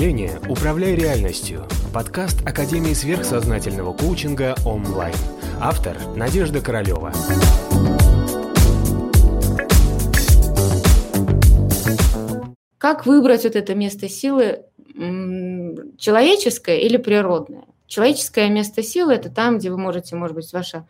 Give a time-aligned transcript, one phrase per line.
[0.00, 5.14] мышления «Управляй реальностью»– подкаст Академии сверхсознательного коучинга онлайн.
[5.60, 7.12] Автор– Надежда Королева.
[12.78, 14.62] Как выбрать вот это место силы,
[15.98, 17.64] человеческое или природное?
[17.86, 20.86] Человеческое место силы– это там, где вы можете, может быть, ваша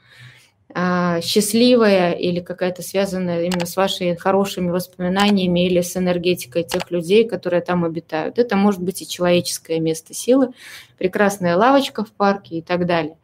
[1.23, 7.61] счастливая или какая-то связанная именно с вашими хорошими воспоминаниями или с энергетикой тех людей, которые
[7.61, 8.39] там обитают.
[8.39, 10.51] Это может быть и человеческое место силы,
[10.99, 13.17] прекрасная лавочка в парке и так далее.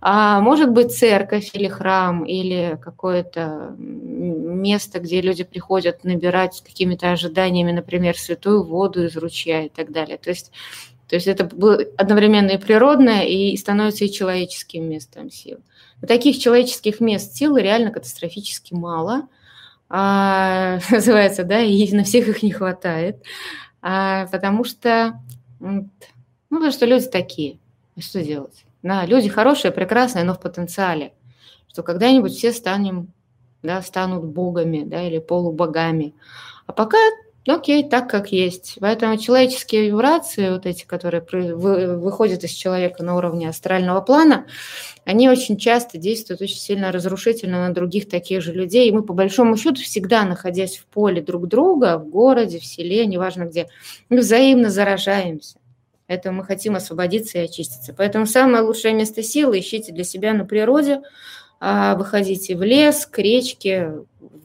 [0.00, 7.72] А может быть церковь или храм или какое-то место, где люди приходят набирать какими-то ожиданиями,
[7.72, 10.18] например, святую воду из ручья и так далее.
[10.18, 10.52] То есть
[11.08, 15.60] то есть это было одновременно и природное, и становится и человеческим местом силы.
[16.06, 19.28] Таких человеческих мест силы реально катастрофически мало.
[19.88, 23.22] А, называется, да, и на всех их не хватает.
[23.80, 25.18] А, потому что,
[25.60, 25.88] ну,
[26.50, 27.58] потому что люди такие.
[27.98, 28.64] Что делать?
[28.82, 31.14] Да, люди хорошие, прекрасные, но в потенциале.
[31.68, 33.12] Что когда-нибудь все станем,
[33.62, 36.14] да, станут богами, да, или полубогами.
[36.66, 36.98] А пока
[37.48, 38.76] ну, окей, так как есть.
[38.78, 44.44] Поэтому человеческие вибрации, вот эти, которые выходят из человека на уровне астрального плана,
[45.06, 48.86] они очень часто действуют очень сильно разрушительно на других таких же людей.
[48.86, 53.06] И мы, по большому счету, всегда, находясь в поле друг друга, в городе, в селе,
[53.06, 53.68] неважно где,
[54.10, 55.56] мы взаимно заражаемся.
[56.06, 57.94] Это мы хотим освободиться и очиститься.
[57.96, 61.00] Поэтому самое лучшее место силы ищите для себя на природе,
[61.60, 63.94] а, выходите в лес, к речке,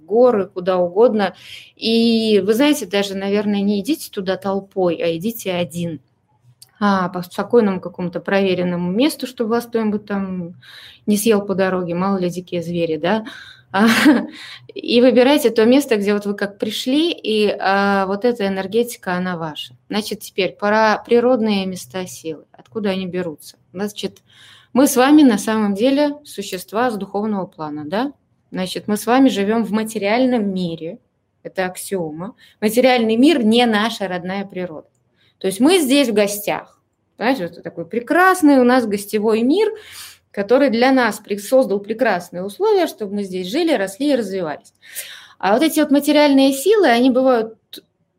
[0.03, 1.35] горы, куда угодно.
[1.75, 6.01] И вы знаете, даже, наверное, не идите туда толпой, а идите один
[6.79, 10.55] а, по спокойному какому-то проверенному месту, чтобы вас кто-нибудь там
[11.05, 13.25] не съел по дороге, мало ли дикие звери, да,
[13.73, 13.87] а,
[14.73, 19.35] и выбирайте то место, где вот вы как пришли, и а, вот эта энергетика, она
[19.35, 19.75] ваша.
[19.89, 22.45] Значит, теперь пора природные места силы.
[22.51, 23.57] Откуда они берутся?
[23.73, 24.21] Значит,
[24.73, 28.13] мы с вами на самом деле существа с духовного плана, да?
[28.53, 30.99] Значит, мы с вами живем в материальном мире,
[31.41, 32.35] это аксиома.
[32.61, 34.87] Материальный мир не наша родная природа.
[35.39, 36.79] То есть мы здесь в гостях.
[37.17, 39.73] Понимаете, это такой прекрасный у нас гостевой мир,
[40.29, 44.75] который для нас создал прекрасные условия, чтобы мы здесь жили, росли и развивались.
[45.39, 47.57] А вот эти вот материальные силы, они бывают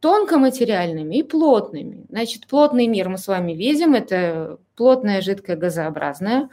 [0.01, 2.07] тонкоматериальными и плотными.
[2.11, 6.49] Значит, плотный мир мы с вами видим, это плотная, жидкая, газообразная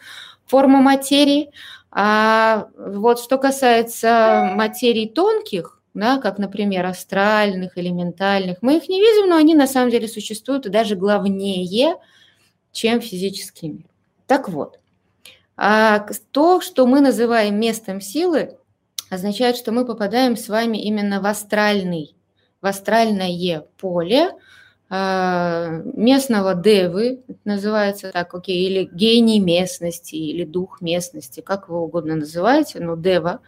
[0.45, 1.49] форма материи.
[1.91, 9.29] А вот что касается материй тонких, да, как, например, астральных, элементальных, мы их не видим,
[9.29, 11.97] но они на самом деле существуют и даже главнее,
[12.71, 13.85] чем физический мир.
[14.25, 14.79] Так вот,
[15.57, 18.57] а то, что мы называем местом силы,
[19.09, 22.15] означает, что мы попадаем с вами именно в астральный
[22.61, 24.31] в астральное поле
[24.91, 32.81] местного девы, называется так, окей, или гений местности, или дух местности, как вы угодно называете,
[32.81, 33.39] но дева.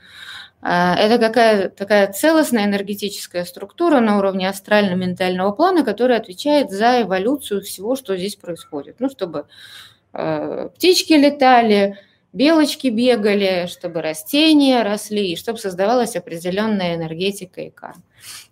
[0.62, 7.62] А, это какая такая целостная энергетическая структура на уровне астрально-ментального плана, которая отвечает за эволюцию
[7.62, 8.96] всего, что здесь происходит.
[9.00, 9.46] Ну, чтобы
[10.14, 12.00] а, птички летали,
[12.34, 18.02] белочки бегали, чтобы растения росли, и чтобы создавалась определенная энергетика и карма.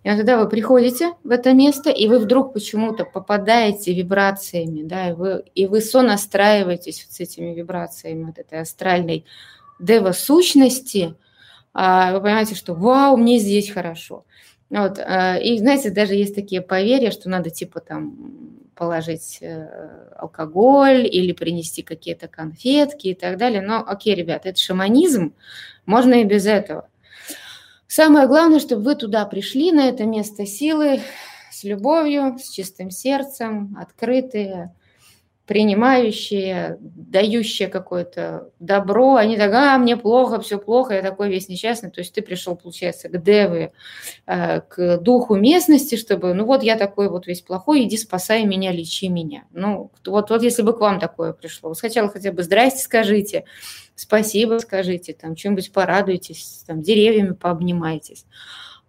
[0.04, 5.10] И вот тогда вы приходите в это место, и вы вдруг почему-то попадаете вибрациями, да,
[5.10, 9.26] и вы, и вы сонастраиваетесь с этими вибрациями вот этой астральной
[9.80, 11.16] дева-сущности,
[11.74, 14.26] а, вы понимаете, что вау, мне здесь хорошо.
[14.70, 21.06] Вот, а, и знаете, даже есть такие поверья, что надо типа там положить э, алкоголь
[21.06, 23.62] или принести какие-то конфетки и так далее.
[23.62, 25.34] Но окей, ребят, это шаманизм,
[25.86, 26.88] можно и без этого.
[27.88, 31.02] Самое главное, чтобы вы туда пришли, на это место силы,
[31.52, 34.74] с любовью, с чистым сердцем, открытые,
[35.48, 41.90] принимающие, дающие какое-то добро, они так, а, мне плохо, все плохо, я такой весь несчастный.
[41.90, 43.72] То есть ты пришел, получается, к девы,
[44.28, 48.72] э, к духу местности, чтобы, ну вот я такой вот весь плохой, иди спасай меня,
[48.72, 49.44] лечи меня.
[49.52, 53.44] Ну вот, вот если бы к вам такое пришло, сначала хотя бы здрасте скажите,
[53.96, 58.26] спасибо скажите, там, чем-нибудь порадуйтесь, там, деревьями пообнимайтесь.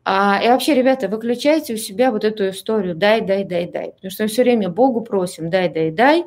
[0.04, 3.92] А, и вообще, ребята, выключайте у себя вот эту историю «дай, дай, дай, дай».
[3.92, 6.24] Потому что мы все время Богу просим «дай, дай, дай».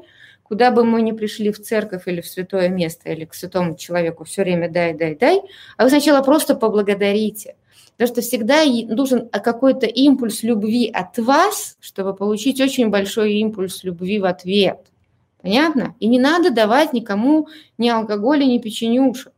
[0.47, 4.23] Куда бы мы ни пришли, в церковь или в святое место, или к святому человеку,
[4.23, 5.41] все время «дай, дай, дай».
[5.77, 7.55] А вы сначала просто поблагодарите.
[7.97, 14.19] Потому что всегда нужен какой-то импульс любви от вас, чтобы получить очень большой импульс любви
[14.19, 14.85] в ответ–
[15.45, 15.93] Понятно?
[15.99, 19.31] И не надо давать никому ни алкоголя, ни печенюшек.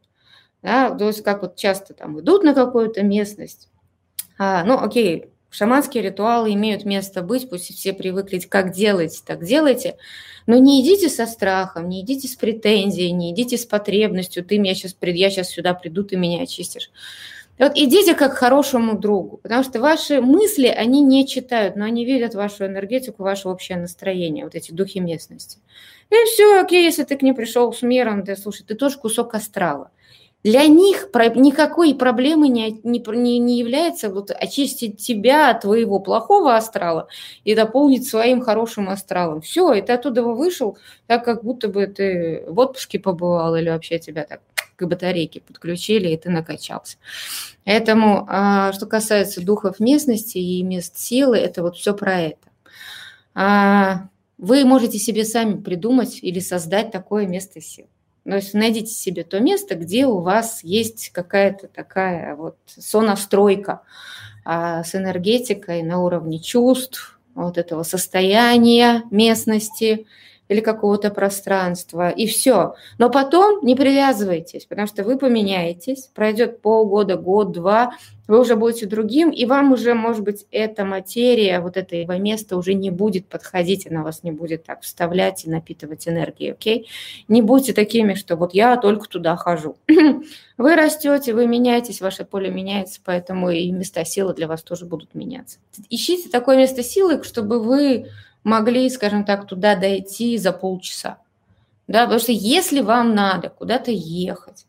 [0.63, 0.89] Да?
[0.92, 3.68] То есть как вот часто там идут на какую-то местность,
[4.38, 9.97] а, ну окей, Шаманские ритуалы имеют место быть, пусть все привыкли, как делать, так делайте.
[10.45, 14.75] Но не идите со страхом, не идите с претензией, не идите с потребностью, ты меня
[14.75, 16.91] сейчас, я сейчас сюда приду, ты меня очистишь.
[17.59, 22.05] Вот идите как к хорошему другу, потому что ваши мысли, они не читают, но они
[22.05, 25.57] видят вашу энергетику, ваше общее настроение, вот эти духи местности.
[26.11, 29.33] И все, окей, если ты к ним пришел с миром, да, слушай, ты тоже кусок
[29.33, 29.89] астрала.
[30.43, 37.07] Для них никакой проблемы не, не, не является вот очистить тебя от твоего плохого астрала
[37.43, 39.41] и дополнить своим хорошим астралом.
[39.41, 43.99] Все, и ты оттуда вышел, так как будто бы ты в отпуске побывал или вообще
[43.99, 44.41] тебя так
[44.77, 46.97] к батарейке подключили, и ты накачался.
[47.65, 52.47] Поэтому, а, что касается духов местности и мест силы, это вот все про это.
[53.33, 54.07] А,
[54.37, 57.89] вы можете себе сами придумать или создать такое место силы.
[58.27, 63.83] То есть найдите себе то место, где у вас есть какая-то такая вот сонастройка
[64.44, 70.07] а, с энергетикой на уровне чувств, вот этого состояния местности,
[70.49, 72.75] или какого-то пространства, и все.
[72.97, 77.94] Но потом не привязывайтесь, потому что вы поменяетесь, пройдет полгода, год, два,
[78.27, 82.73] вы уже будете другим, и вам уже, может быть, эта материя, вот этого места уже
[82.73, 86.89] не будет подходить, она вас не будет так вставлять и напитывать энергией, окей?
[87.27, 89.77] Не будьте такими, что вот я только туда хожу.
[90.57, 95.13] Вы растете, вы меняетесь, ваше поле меняется, поэтому и места силы для вас тоже будут
[95.13, 95.59] меняться.
[95.91, 98.07] Ищите такое место силы, чтобы вы
[98.47, 101.19] могли, скажем так, туда дойти за полчаса.
[101.88, 104.65] Да, потому что если вам надо куда-то ехать,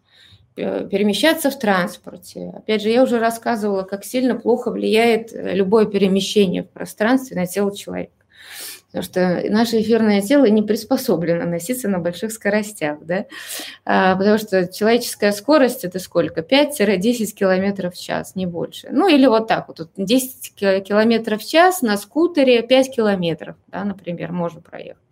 [0.54, 2.52] перемещаться в транспорте.
[2.56, 7.46] Опять же, я уже рассказывала, как сильно плохо влияет э, любое перемещение в пространстве на
[7.46, 8.10] тело человека.
[8.88, 13.26] Потому что наше эфирное тело не приспособлено носиться на больших скоростях, да?
[13.84, 16.40] а, потому что человеческая скорость это сколько?
[16.40, 18.88] 5-10 километров в час, не больше.
[18.90, 24.32] Ну или вот так вот, 10 километров в час на скутере 5 километров, да, например,
[24.32, 25.02] можно проехать.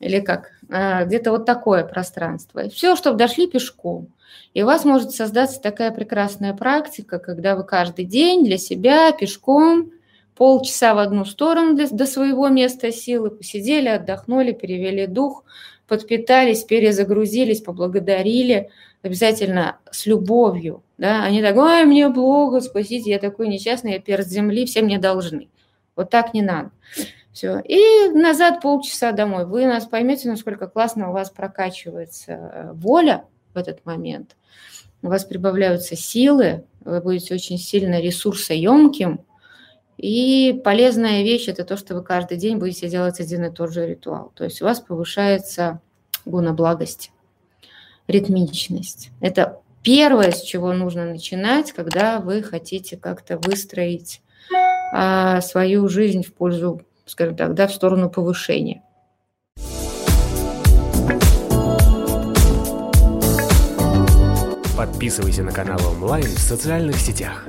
[0.00, 0.52] Или как?
[0.70, 2.70] А, где-то вот такое пространство.
[2.70, 4.08] Все, чтобы дошли пешком.
[4.54, 9.90] И у вас может создаться такая прекрасная практика, когда вы каждый день для себя пешком
[10.38, 15.44] полчаса в одну сторону для, до своего места силы, посидели, отдохнули, перевели дух,
[15.88, 18.70] подпитались, перезагрузились, поблагодарили,
[19.02, 20.84] обязательно с любовью.
[20.96, 21.24] Да?
[21.24, 25.48] Они так, ой, мне Бога, спасите, я такой несчастный, я перст земли, все мне должны.
[25.96, 26.70] Вот так не надо.
[27.32, 27.58] Все.
[27.58, 29.44] И назад полчаса домой.
[29.44, 33.24] Вы нас поймете, насколько классно у вас прокачивается э, воля
[33.54, 34.36] в этот момент.
[35.02, 39.24] У вас прибавляются силы, вы будете очень сильно ресурсоемким,
[39.98, 43.84] и полезная вещь– это то, что вы каждый день будете делать один и тот же
[43.84, 44.30] ритуал.
[44.36, 45.80] То есть у вас повышается
[46.24, 47.10] гуна благости,
[48.06, 49.10] ритмичность.
[49.20, 54.22] Это первое, с чего нужно начинать, когда вы хотите как-то выстроить
[54.92, 58.82] а, свою жизнь в пользу, скажем так, да, в сторону повышения.
[64.76, 67.44] Подписывайся на канал онлайн в социальных сетях.